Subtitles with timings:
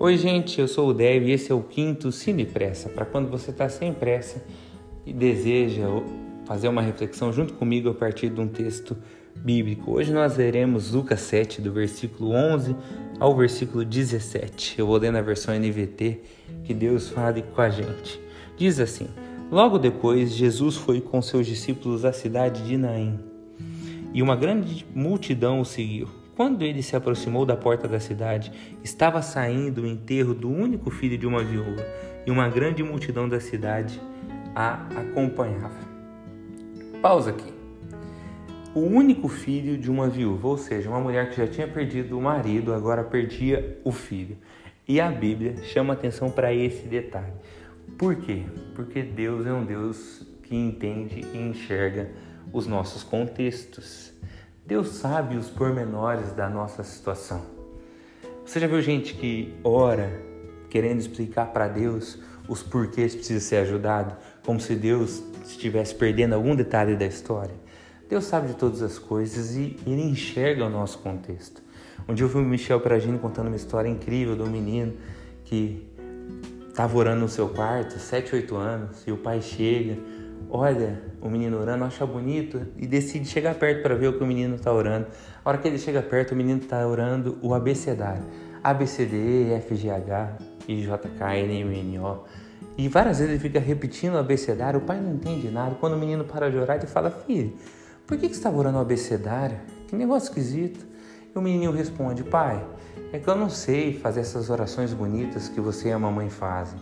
[0.00, 3.28] Oi, gente, eu sou o Dev e esse é o quinto Cine Pressa, para quando
[3.28, 4.44] você está sem pressa
[5.04, 5.86] e deseja
[6.46, 8.96] fazer uma reflexão junto comigo a partir de um texto
[9.34, 9.90] bíblico.
[9.90, 12.76] Hoje nós leremos Lucas 7, do versículo 11
[13.18, 14.78] ao versículo 17.
[14.78, 16.20] Eu vou ler na versão NVT,
[16.62, 18.20] que Deus fale com a gente.
[18.56, 19.08] Diz assim:
[19.50, 23.18] Logo depois, Jesus foi com seus discípulos à cidade de Naim,
[24.14, 26.17] e uma grande multidão o seguiu.
[26.38, 28.52] Quando ele se aproximou da porta da cidade,
[28.84, 31.84] estava saindo o enterro do único filho de uma viúva,
[32.24, 34.00] e uma grande multidão da cidade
[34.54, 35.80] a acompanhava.
[37.02, 37.52] Pausa aqui.
[38.72, 42.22] O único filho de uma viúva, ou seja, uma mulher que já tinha perdido o
[42.22, 44.38] marido, agora perdia o filho.
[44.86, 47.32] E a Bíblia chama atenção para esse detalhe.
[47.98, 48.44] Por quê?
[48.76, 52.08] Porque Deus é um Deus que entende e enxerga
[52.52, 54.16] os nossos contextos.
[54.68, 57.40] Deus sabe os pormenores da nossa situação.
[58.44, 60.12] Você já viu gente que ora
[60.68, 66.54] querendo explicar para Deus os porquês precisa ser ajudado, como se Deus estivesse perdendo algum
[66.54, 67.54] detalhe da história?
[68.10, 71.62] Deus sabe de todas as coisas e Ele enxerga o nosso contexto.
[72.06, 74.92] Um dia eu vi o Michel Peragini contando uma história incrível de um menino
[75.46, 75.90] que
[76.68, 79.96] estava orando no seu quarto, 7, 8 anos, e o pai chega
[80.50, 84.26] olha o menino orando, acha bonito e decide chegar perto para ver o que o
[84.26, 85.06] menino está orando.
[85.44, 88.22] A hora que ele chega perto, o menino está orando o abecedário.
[88.62, 89.54] A, B, C, D,
[92.76, 95.74] E, várias vezes ele fica repetindo o abecedário, o pai não entende nada.
[95.76, 97.54] Quando o menino para de orar, ele fala, filho,
[98.06, 99.58] por que, que você estava orando o abecedário?
[99.88, 100.86] Que negócio esquisito.
[101.34, 102.64] E o menino responde, pai,
[103.12, 106.78] é que eu não sei fazer essas orações bonitas que você e a mamãe fazem.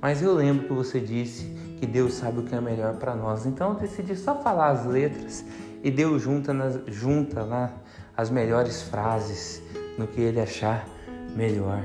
[0.00, 3.46] Mas eu lembro que você disse que Deus sabe o que é melhor para nós.
[3.46, 5.42] Então eu decidi só falar as letras
[5.82, 7.72] e Deus junta, nas, junta lá
[8.14, 9.62] as melhores frases
[9.96, 10.86] no que Ele achar
[11.34, 11.82] melhor.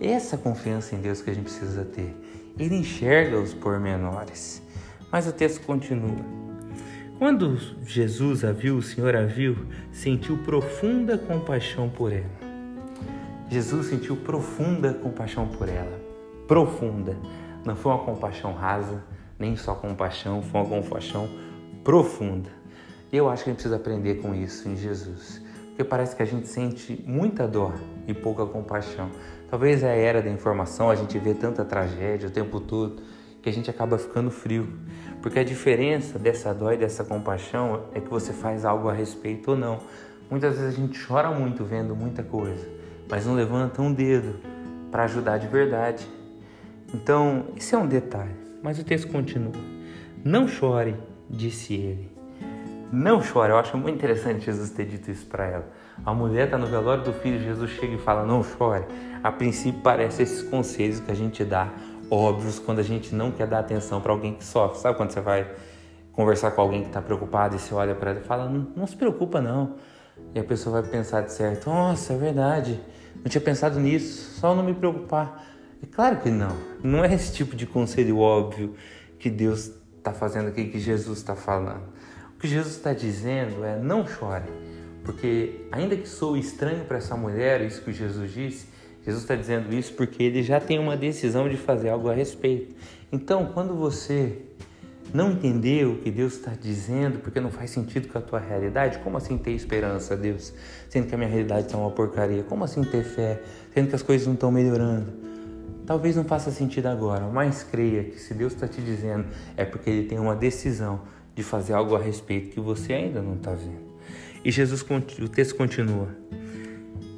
[0.00, 2.16] Essa confiança em Deus que a gente precisa ter.
[2.58, 4.62] Ele enxerga os pormenores.
[5.12, 6.24] Mas o texto continua.
[7.18, 9.56] Quando Jesus a viu, o Senhor a viu,
[9.92, 12.24] sentiu profunda compaixão por ela.
[13.50, 16.06] Jesus sentiu profunda compaixão por ela
[16.46, 17.16] profunda.
[17.66, 19.02] Não foi uma compaixão rasa,
[19.36, 21.28] nem só compaixão, foi uma compaixão
[21.82, 22.48] profunda.
[23.12, 26.26] Eu acho que a gente precisa aprender com isso em Jesus, porque parece que a
[26.26, 27.74] gente sente muita dor
[28.06, 29.10] e pouca compaixão.
[29.50, 33.02] Talvez é a era da informação, a gente vê tanta tragédia o tempo todo
[33.42, 34.68] que a gente acaba ficando frio.
[35.20, 39.50] Porque a diferença dessa dor e dessa compaixão é que você faz algo a respeito
[39.50, 39.80] ou não.
[40.30, 42.64] Muitas vezes a gente chora muito vendo muita coisa,
[43.10, 44.38] mas não levanta um dedo
[44.92, 46.15] para ajudar de verdade.
[46.94, 49.52] Então, isso é um detalhe, mas o texto continua.
[50.24, 50.96] Não chore,
[51.28, 52.10] disse ele.
[52.92, 55.68] Não chore, eu acho muito interessante Jesus ter dito isso para ela.
[56.04, 58.84] A mulher está no velório do filho, Jesus chega e fala: Não chore.
[59.22, 61.68] A princípio, parece esses conselhos que a gente dá,
[62.10, 64.78] óbvios, quando a gente não quer dar atenção para alguém que sofre.
[64.78, 65.50] Sabe quando você vai
[66.12, 68.86] conversar com alguém que está preocupado e você olha para ela e fala: não, não
[68.86, 69.74] se preocupa, não.
[70.34, 72.80] E a pessoa vai pensar de certo: Nossa, é verdade,
[73.16, 75.44] não tinha pensado nisso, só não me preocupar.
[75.82, 76.56] É claro que não.
[76.82, 78.74] Não é esse tipo de conselho óbvio
[79.18, 81.84] que Deus está fazendo aqui, que Jesus está falando.
[82.36, 84.50] O que Jesus está dizendo é: não chore,
[85.04, 88.66] porque ainda que sou estranho para essa mulher, isso que Jesus disse,
[89.04, 92.74] Jesus está dizendo isso porque ele já tem uma decisão de fazer algo a respeito.
[93.12, 94.42] Então, quando você
[95.14, 98.98] não entender o que Deus está dizendo, porque não faz sentido com a tua realidade,
[98.98, 100.52] como assim ter esperança, Deus,
[100.88, 102.42] sendo que a minha realidade está uma porcaria?
[102.42, 103.40] Como assim ter fé,
[103.72, 105.12] sendo que as coisas não estão melhorando?
[105.86, 109.26] Talvez não faça sentido agora, mas creia que se Deus está te dizendo
[109.56, 111.00] é porque Ele tem uma decisão
[111.34, 113.86] de fazer algo a respeito que você ainda não está vendo.
[114.44, 114.84] E Jesus,
[115.20, 116.08] o texto continua.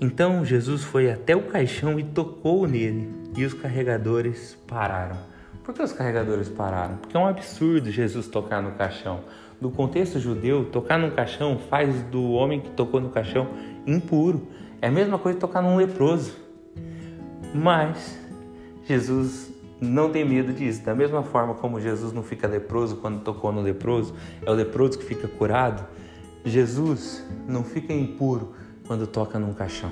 [0.01, 5.17] Então Jesus foi até o caixão e tocou nele, e os carregadores pararam.
[5.65, 6.97] Por que os carregadores pararam?
[6.97, 9.21] Porque é um absurdo Jesus tocar no caixão.
[9.61, 13.49] No contexto judeu, tocar no caixão faz do homem que tocou no caixão
[13.87, 14.47] impuro.
[14.81, 16.37] É a mesma coisa tocar num leproso.
[17.53, 18.19] Mas
[18.89, 20.83] Jesus não tem medo disso.
[20.83, 24.15] Da mesma forma como Jesus não fica leproso quando tocou no leproso,
[24.45, 25.87] é o leproso que fica curado.
[26.43, 28.55] Jesus não fica impuro
[28.87, 29.91] quando toca num caixão.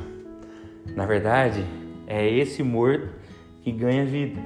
[0.95, 1.63] Na verdade,
[2.07, 3.09] é esse morto
[3.61, 4.41] que ganha vida.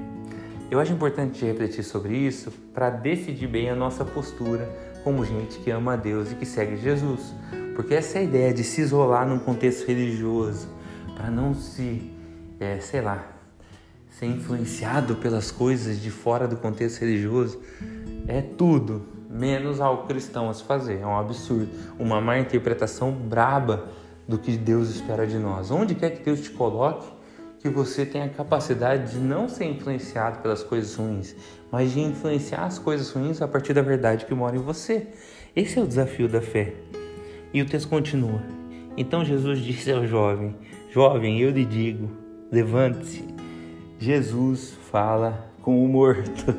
[0.69, 4.69] Eu acho importante refletir sobre isso para decidir bem a nossa postura
[5.01, 7.33] como gente que ama a Deus e que segue Jesus.
[7.73, 10.67] Porque essa é ideia de se isolar num contexto religioso,
[11.15, 12.11] para não se,
[12.59, 13.30] é, sei lá,
[14.21, 17.59] ser influenciado pelas coisas de fora do contexto religioso
[18.27, 20.99] é tudo menos algo cristão a se fazer.
[20.99, 23.87] É um absurdo, uma má interpretação braba
[24.27, 25.71] do que Deus espera de nós.
[25.71, 27.07] Onde quer que Deus te coloque,
[27.59, 31.35] que você tenha a capacidade de não ser influenciado pelas coisas ruins,
[31.71, 35.07] mas de influenciar as coisas ruins a partir da verdade que mora em você.
[35.55, 36.75] Esse é o desafio da fé.
[37.51, 38.43] E o texto continua.
[38.95, 40.55] Então Jesus disse ao jovem:
[40.91, 42.11] Jovem, eu lhe digo,
[42.51, 43.30] levante-se.
[44.01, 46.55] Jesus fala com o morto.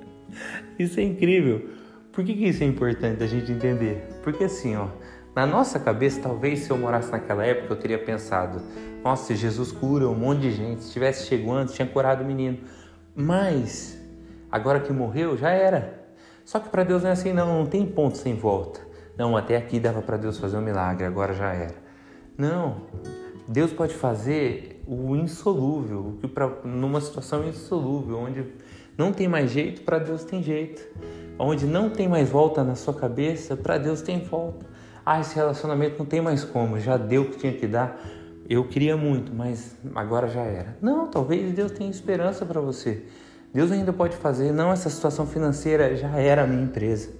[0.78, 1.68] isso é incrível.
[2.10, 4.08] Por que, que isso é importante a gente entender?
[4.22, 4.88] Porque assim, ó,
[5.36, 8.62] na nossa cabeça, talvez se eu morasse naquela época, eu teria pensado:
[9.04, 10.84] nossa, Jesus cura um monte de gente.
[10.84, 12.56] Se tivesse chegado antes, tinha curado o menino.
[13.14, 14.00] Mas,
[14.50, 16.06] agora que morreu, já era.
[16.42, 18.80] Só que para Deus não é assim, não, não tem ponto sem volta.
[19.18, 21.74] Não, até aqui dava para Deus fazer um milagre, agora já era.
[22.38, 22.86] Não,
[23.46, 28.44] Deus pode fazer o insolúvel, que para numa situação insolúvel, onde
[28.96, 30.82] não tem mais jeito, para Deus tem jeito.
[31.38, 34.66] Onde não tem mais volta na sua cabeça, para Deus tem volta.
[35.04, 37.98] Ah, esse relacionamento não tem mais como, já deu o que tinha que dar.
[38.48, 40.76] Eu queria muito, mas agora já era.
[40.80, 43.04] Não, talvez Deus tenha esperança para você.
[43.52, 44.52] Deus ainda pode fazer.
[44.52, 47.10] Não, essa situação financeira já era a minha empresa.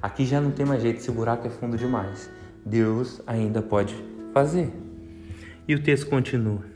[0.00, 2.28] Aqui já não tem mais jeito, esse buraco é fundo demais.
[2.64, 3.94] Deus ainda pode
[4.32, 4.72] fazer.
[5.66, 6.71] E o texto continua.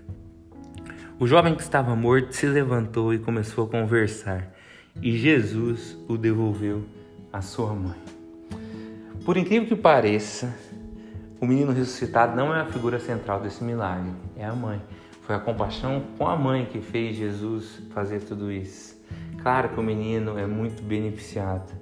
[1.19, 4.53] O jovem que estava morto se levantou e começou a conversar,
[5.01, 6.85] e Jesus o devolveu
[7.33, 7.97] à sua mãe.
[9.25, 10.55] Por incrível que pareça,
[11.41, 14.79] o menino ressuscitado não é a figura central desse milagre, é a mãe.
[15.23, 18.95] Foi a compaixão com a mãe que fez Jesus fazer tudo isso.
[19.43, 21.73] Claro que o menino é muito beneficiado,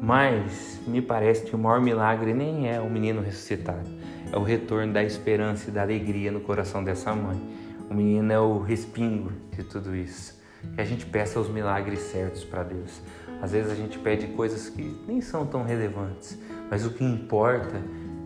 [0.00, 3.90] mas me parece que o maior milagre nem é o menino ressuscitado,
[4.32, 7.61] é o retorno da esperança e da alegria no coração dessa mãe.
[7.92, 10.40] O menino é o respingo de tudo isso.
[10.74, 13.02] Que a gente peça os milagres certos para Deus.
[13.42, 16.38] Às vezes a gente pede coisas que nem são tão relevantes,
[16.70, 17.82] mas o que importa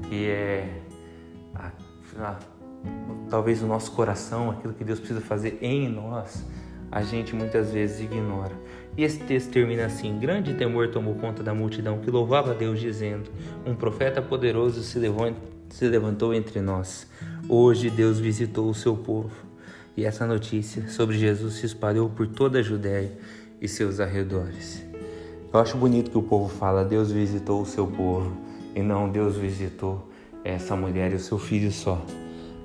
[0.09, 0.83] que é
[1.53, 1.73] a,
[2.19, 2.39] a,
[3.29, 6.47] talvez o nosso coração, aquilo que Deus precisa fazer em nós,
[6.89, 8.53] a gente muitas vezes ignora.
[8.97, 12.79] E esse texto termina assim: Grande temor tomou conta da multidão que louvava a Deus,
[12.79, 13.29] dizendo:
[13.67, 17.09] Um profeta poderoso se levantou, se levantou entre nós.
[17.49, 19.46] Hoje Deus visitou o seu povo.
[19.97, 23.13] E essa notícia sobre Jesus se espalhou por toda a Judéia
[23.61, 24.85] e seus arredores.
[25.51, 28.37] Eu acho bonito que o povo fala: Deus visitou o seu povo,
[28.75, 30.07] e não Deus visitou
[30.45, 32.05] essa mulher e o seu filho só.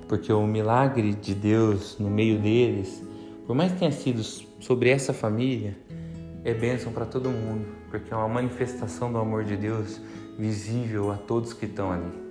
[0.06, 3.02] Porque o milagre de Deus no meio deles,
[3.46, 5.74] por mais que tenha sido sobre essa família,
[6.44, 9.98] é bênção para todo mundo, porque é uma manifestação do amor de Deus
[10.38, 12.21] visível a todos que estão ali.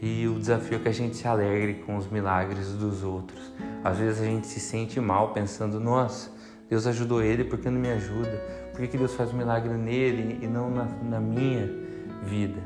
[0.00, 3.52] E o desafio é que a gente se alegre com os milagres dos outros.
[3.82, 6.30] Às vezes a gente se sente mal pensando, nossa,
[6.68, 8.42] Deus ajudou ele, por que não me ajuda?
[8.72, 11.66] Por que, que Deus faz um milagre nele e não na, na minha
[12.24, 12.60] vida?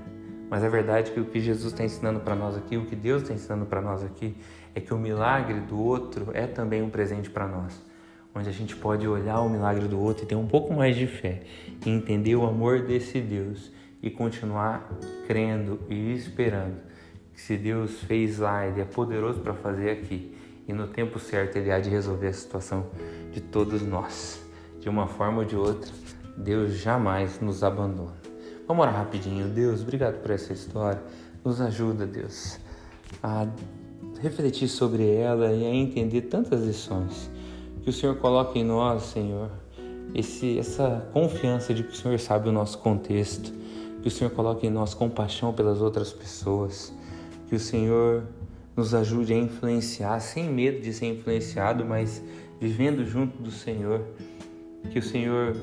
[0.49, 2.97] Mas a verdade é que o que Jesus está ensinando para nós aqui, o que
[2.97, 4.37] Deus está ensinando para nós aqui,
[4.75, 7.81] é que o milagre do outro é também um presente para nós.
[8.35, 11.06] Onde a gente pode olhar o milagre do outro e ter um pouco mais de
[11.06, 11.43] fé,
[11.87, 13.71] e entender o amor desse Deus
[14.03, 14.91] e continuar
[15.29, 16.89] crendo e esperando
[17.46, 20.37] se Deus fez lá, Ele é poderoso para fazer aqui
[20.69, 22.87] e no tempo certo Ele há de resolver a situação
[23.32, 24.40] de todos nós
[24.81, 25.90] de uma forma ou de outra,
[26.37, 28.16] Deus jamais nos abandona.
[28.66, 29.48] Vamos orar rapidinho.
[29.48, 31.02] Deus, obrigado por essa história.
[31.44, 32.58] Nos ajuda, Deus,
[33.22, 33.46] a
[34.20, 37.31] refletir sobre ela e a entender tantas lições.
[37.82, 39.50] Que o Senhor coloque em nós, Senhor,
[40.15, 43.53] esse, essa confiança de que o Senhor sabe o nosso contexto.
[44.03, 46.94] Que o Senhor coloque em nós compaixão pelas outras pessoas.
[47.50, 48.22] Que o Senhor
[48.74, 52.22] nos ajude a influenciar, sem medo de ser influenciado, mas
[52.58, 54.02] vivendo junto do Senhor
[54.90, 55.56] que o Senhor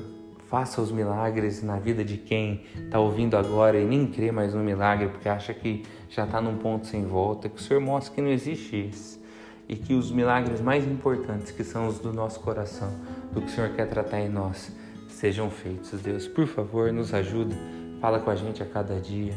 [0.48, 4.62] faça os milagres na vida de quem está ouvindo agora e nem crê mais no
[4.62, 7.48] milagre porque acha que já está num ponto sem volta.
[7.48, 9.20] Que o Senhor mostre que não existe isso
[9.68, 12.90] e que os milagres mais importantes, que são os do nosso coração,
[13.32, 14.72] do que o Senhor quer tratar em nós,
[15.08, 15.90] sejam feitos.
[16.00, 17.54] Deus, por favor, nos ajuda,
[18.00, 19.34] fala com a gente a cada dia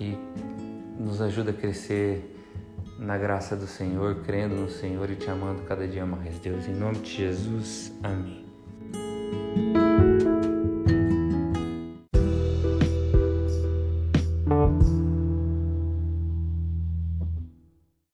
[0.00, 0.16] e
[0.98, 2.34] nos ajuda a crescer
[2.98, 6.38] na graça do Senhor, crendo no Senhor e te amando cada dia mais.
[6.38, 8.47] Deus, em nome de Jesus, amém.